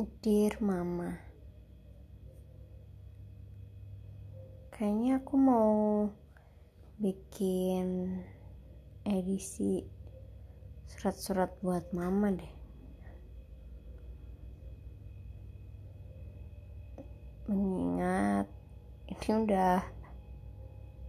Dear 0.00 0.56
Mama. 0.64 1.12
Kayaknya 4.72 5.20
aku 5.20 5.34
mau 5.36 5.72
bikin 6.96 8.08
edisi 9.04 9.84
surat-surat 10.88 11.52
buat 11.60 11.84
mama 11.92 12.32
deh. 12.32 12.54
Mengingat 17.52 18.48
ini 19.04 19.28
udah 19.44 19.84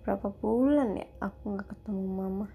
berapa 0.00 0.32
bulan 0.40 0.96
ya 0.96 1.08
aku 1.20 1.60
nggak 1.60 1.76
ketemu 1.76 2.04
mama 2.08 2.48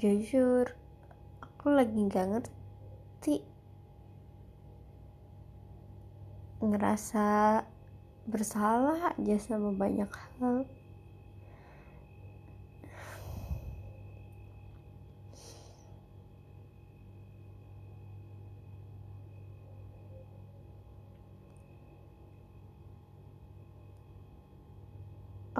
jujur 0.00 0.64
aku 1.44 1.76
lagi 1.76 1.92
nggak 1.92 2.24
ngerti. 2.32 3.44
Ngerasa 6.64 7.60
bersalah 8.24 9.12
aja 9.12 9.36
sama 9.36 9.76
banyak 9.76 10.08
hal. 10.40 10.64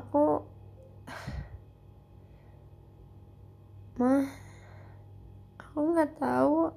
Aku 0.00 0.48
mah 4.00 4.24
aku 5.60 5.92
nggak 5.92 6.16
tahu 6.16 6.72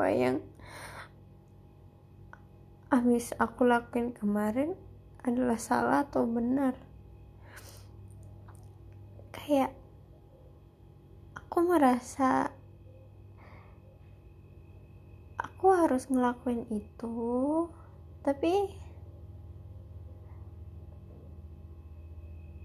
apa 0.00 0.16
yang 0.16 0.40
habis 2.88 3.36
aku 3.36 3.68
lakuin 3.68 4.16
kemarin 4.16 4.72
adalah 5.20 5.60
salah 5.60 6.08
atau 6.08 6.24
benar? 6.24 6.72
Kayak 9.28 9.76
aku 11.36 11.68
merasa 11.68 12.48
aku 15.36 15.76
harus 15.76 16.08
ngelakuin 16.08 16.64
itu 16.72 17.12
tapi 18.24 18.72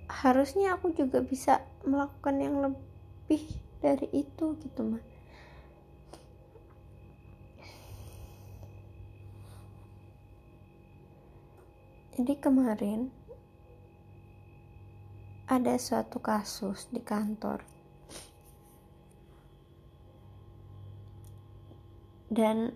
harusnya 0.08 0.80
aku 0.80 0.95
juga 0.95 1.19
bisa 1.19 1.59
melakukan 1.83 2.39
yang 2.39 2.63
lebih 2.63 3.44
dari 3.83 4.08
itu 4.23 4.56
gitu 4.63 4.88
mah 4.88 5.14
jadi 12.16 12.39
kemarin 12.39 13.11
ada 15.52 15.75
suatu 15.75 16.23
kasus 16.23 16.88
di 16.89 17.03
kantor. 17.03 17.61
Dan 22.31 22.72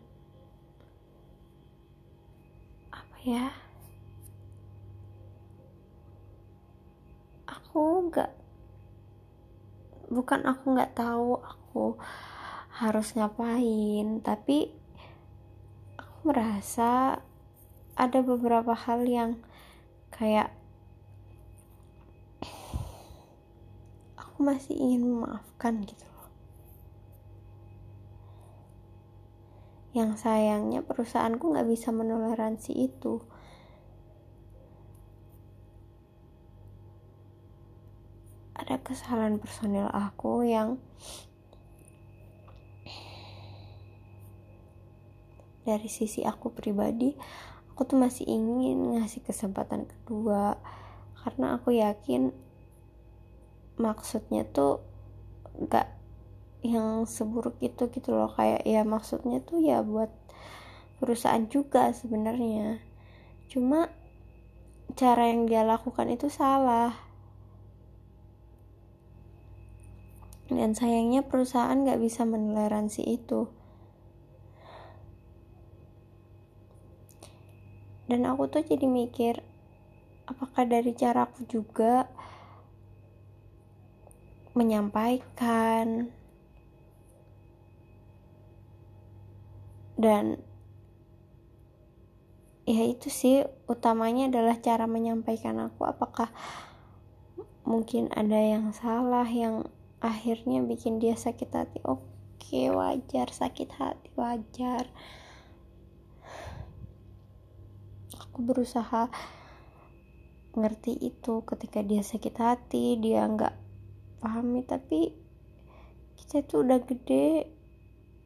apa 2.92 3.18
ya? 3.24 3.48
Aku 7.48 8.12
nggak 8.12 8.32
bukan 10.12 10.42
aku 10.44 10.64
nggak 10.76 11.00
tahu 11.00 11.40
aku 11.40 11.86
harus 12.82 13.14
ngapain 13.16 14.20
tapi 14.26 14.74
aku 15.96 16.34
merasa 16.34 17.22
ada 18.00 18.24
beberapa 18.24 18.72
hal 18.72 19.04
yang 19.04 19.36
kayak 20.08 20.56
aku 24.16 24.40
masih 24.40 24.72
ingin 24.80 25.04
memaafkan 25.04 25.84
gitu 25.84 26.08
loh. 26.08 26.32
Yang 29.92 30.24
sayangnya 30.24 30.80
perusahaanku 30.80 31.44
nggak 31.44 31.68
bisa 31.68 31.92
menoleransi 31.92 32.72
itu. 32.72 33.20
Ada 38.56 38.80
kesalahan 38.80 39.44
personil 39.44 39.92
aku 39.92 40.48
yang 40.48 40.80
dari 45.68 45.92
sisi 45.92 46.24
aku 46.24 46.50
pribadi 46.56 47.14
aku 47.80 47.96
tuh 47.96 48.04
masih 48.04 48.28
ingin 48.28 49.00
ngasih 49.00 49.24
kesempatan 49.24 49.88
kedua 49.88 50.60
karena 51.24 51.56
aku 51.56 51.72
yakin 51.72 52.36
maksudnya 53.80 54.44
tuh 54.44 54.84
gak 55.72 55.88
yang 56.60 57.08
seburuk 57.08 57.56
itu 57.64 57.88
gitu 57.88 58.12
loh. 58.12 58.28
Kayak 58.36 58.68
ya 58.68 58.84
maksudnya 58.84 59.40
tuh 59.40 59.64
ya 59.64 59.80
buat 59.80 60.12
perusahaan 61.00 61.48
juga 61.48 61.96
sebenarnya. 61.96 62.84
Cuma 63.48 63.88
cara 65.00 65.32
yang 65.32 65.48
dia 65.48 65.64
lakukan 65.64 66.12
itu 66.12 66.28
salah. 66.28 66.92
Dan 70.52 70.76
sayangnya 70.76 71.24
perusahaan 71.24 71.80
gak 71.88 72.04
bisa 72.04 72.28
menoleransi 72.28 73.08
itu 73.08 73.48
dan 78.10 78.26
aku 78.26 78.50
tuh 78.50 78.66
jadi 78.66 78.90
mikir 78.90 79.46
apakah 80.26 80.66
dari 80.66 80.98
cara 80.98 81.30
aku 81.30 81.46
juga 81.46 82.10
menyampaikan? 84.58 86.10
Dan 90.00 90.40
ya 92.64 92.84
itu 92.88 93.12
sih 93.12 93.44
utamanya 93.70 94.32
adalah 94.32 94.58
cara 94.58 94.90
menyampaikan 94.90 95.60
aku. 95.60 95.86
Apakah 95.86 96.34
mungkin 97.68 98.10
ada 98.16 98.42
yang 98.42 98.74
salah 98.74 99.28
yang 99.28 99.70
akhirnya 100.02 100.66
bikin 100.66 100.98
dia 100.98 101.14
sakit 101.14 101.50
hati? 101.52 101.80
Oke 101.86 102.72
wajar 102.74 103.30
sakit 103.30 103.70
hati 103.76 104.10
wajar 104.16 104.88
aku 108.40 108.56
berusaha 108.56 109.12
ngerti 110.56 110.96
itu 110.96 111.44
ketika 111.44 111.84
dia 111.84 112.00
sakit 112.00 112.40
hati 112.40 112.96
dia 112.96 113.28
nggak 113.28 113.52
pahami 114.24 114.64
tapi 114.64 115.12
kita 116.16 116.48
itu 116.48 116.64
udah 116.64 116.80
gede 116.88 117.52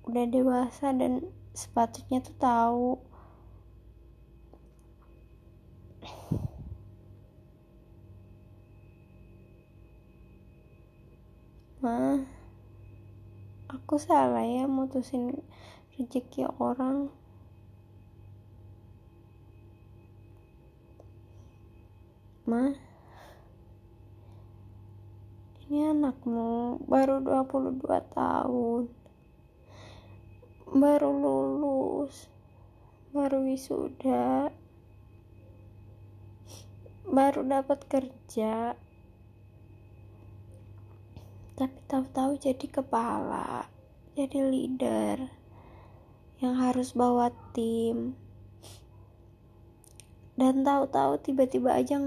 udah 0.05 0.29
dewasa 0.29 0.93
dan 0.93 1.25
sepatutnya 1.57 2.21
tuh 2.21 2.37
tahu. 2.37 2.89
Mah 11.81 12.21
aku 13.65 13.97
salah 13.97 14.45
ya 14.45 14.69
mutusin 14.69 15.41
rezeki 15.97 16.45
orang 16.61 17.09
mah 22.43 22.75
ini 25.63 25.89
anakmu 25.89 26.83
baru 26.85 27.23
22 27.23 27.81
tahun. 28.13 28.83
Baru 30.69 31.09
lulus. 31.09 32.29
Baru 33.09 33.47
wisuda. 33.47 34.53
Baru 37.09 37.41
dapat 37.47 37.79
kerja. 37.89 38.77
Tapi 41.57 41.77
tahu-tahu 41.89 42.37
jadi 42.37 42.65
kepala 42.69 43.71
jadi 44.13 44.45
leader 44.45 45.17
yang 46.37 46.53
harus 46.61 46.93
bawa 46.93 47.33
tim. 47.57 48.13
Dan 50.37 50.61
tahu-tahu 50.61 51.17
tiba-tiba 51.17 51.73
aja 51.73 51.97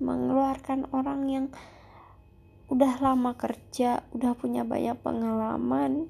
mengeluarkan 0.00 0.88
orang 0.96 1.20
yang 1.28 1.46
udah 2.72 2.98
lama 2.98 3.36
kerja, 3.36 4.02
udah 4.16 4.32
punya 4.34 4.66
banyak 4.66 4.96
pengalaman. 5.04 6.08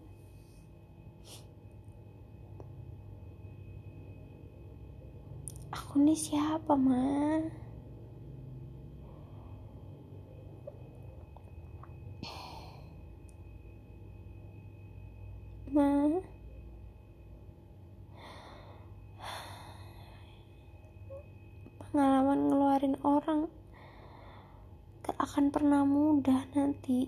aku 5.91 6.07
nih 6.07 6.15
siapa 6.15 6.79
mah 6.79 7.43
ma? 15.75 15.91
Pengalaman 21.91 22.39
ngeluarin 22.47 22.95
orang 23.03 23.51
akan 25.31 25.55
pernah 25.55 25.87
mudah 25.87 26.43
nanti. 26.59 27.07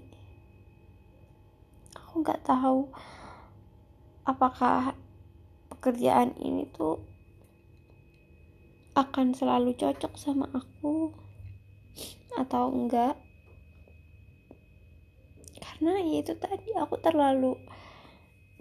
Aku 1.98 2.22
gak 2.22 2.46
tahu 2.46 2.86
apakah 4.22 4.94
pekerjaan 5.66 6.30
ini 6.38 6.70
tuh 6.70 7.02
akan 8.94 9.34
selalu 9.34 9.74
cocok 9.74 10.14
sama 10.14 10.46
aku 10.54 11.10
atau 12.38 12.70
enggak 12.70 13.18
karena 15.58 15.98
ya 16.06 16.22
itu 16.22 16.38
tadi 16.38 16.70
aku 16.78 17.02
terlalu 17.02 17.58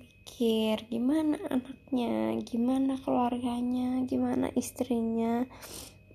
mikir 0.02 0.90
gimana 0.90 1.38
anaknya 1.54 2.34
gimana 2.42 2.98
keluarganya 2.98 4.02
gimana 4.10 4.50
istrinya 4.58 5.46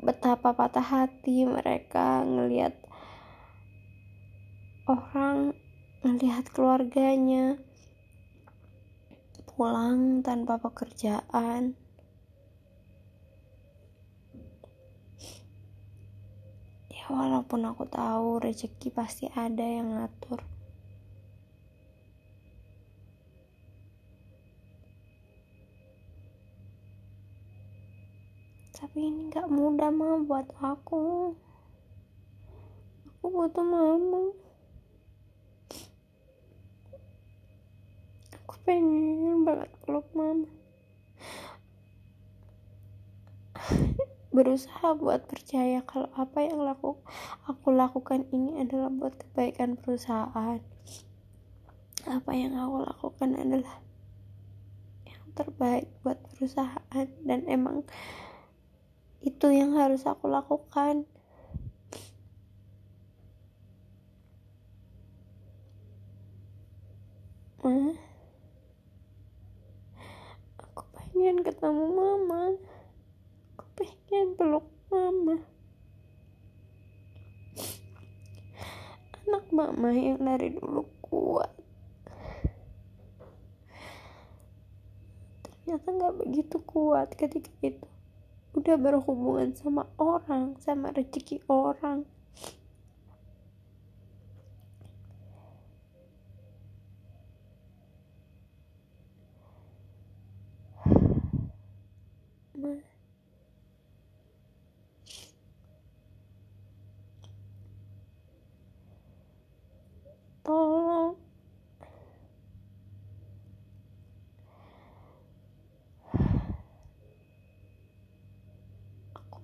betapa 0.02 0.50
patah 0.50 0.82
hati 0.82 1.46
mereka 1.46 2.26
ngelihat 2.26 2.85
orang 4.86 5.50
ngelihat 6.06 6.46
keluarganya 6.54 7.58
pulang 9.50 10.22
tanpa 10.22 10.62
pekerjaan. 10.62 11.74
Ya 16.86 17.04
walaupun 17.10 17.66
aku 17.66 17.82
tahu 17.90 18.38
rezeki 18.38 18.94
pasti 18.94 19.26
ada 19.34 19.66
yang 19.66 19.90
ngatur. 19.90 20.38
Tapi 28.70 29.02
ini 29.02 29.34
gak 29.34 29.50
mudah 29.50 29.90
mah 29.90 30.22
buat 30.22 30.46
aku. 30.62 31.34
Aku 33.18 33.26
butuh 33.34 33.66
mama 33.66 34.46
aku 38.46 38.54
pengen 38.66 39.46
banget 39.46 39.70
peluk 39.86 40.10
mama. 40.10 40.50
Berusaha 44.34 44.92
buat 44.98 45.24
percaya 45.30 45.80
kalau 45.86 46.10
apa 46.18 46.44
yang 46.44 46.60
laku, 46.60 46.98
aku 47.46 47.72
lakukan 47.72 48.26
ini 48.34 48.60
adalah 48.60 48.90
buat 48.90 49.14
kebaikan 49.16 49.78
perusahaan. 49.78 50.60
Apa 52.06 52.30
yang 52.34 52.58
aku 52.58 52.84
lakukan 52.84 53.38
adalah 53.38 53.80
yang 55.08 55.22
terbaik 55.32 55.86
buat 56.04 56.18
perusahaan 56.34 57.08
dan 57.24 57.40
emang 57.48 57.86
itu 59.26 59.46
yang 59.50 59.74
harus 59.74 60.06
aku 60.06 60.30
lakukan. 60.30 61.08
Ma, 67.66 67.90
aku 70.62 70.82
pengen 71.16 71.40
ketemu 71.40 71.96
mama. 71.96 72.60
Aku 73.56 73.64
pengen 73.72 74.36
peluk 74.36 74.68
mama. 74.92 75.40
Anak 79.24 79.48
mama 79.48 79.96
yang 79.96 80.20
dari 80.20 80.52
dulu 80.52 80.84
kuat. 81.00 81.48
Ternyata 85.40 85.88
nggak 85.88 86.16
begitu 86.20 86.60
kuat 86.68 87.16
ketika 87.16 87.48
itu. 87.64 87.88
Udah 88.52 88.76
berhubungan 88.76 89.56
sama 89.56 89.88
orang 89.96 90.60
sama 90.60 90.92
rezeki 90.92 91.40
orang 91.48 92.04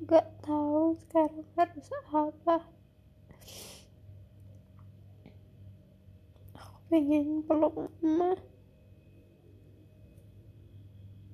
gak 0.02 0.26
tahu 0.42 0.98
sekarang 1.06 1.46
harus 1.54 1.88
apa. 2.10 2.56
Aku 6.58 6.78
pengen 6.90 7.46
peluk 7.46 7.74
mama 8.02 8.34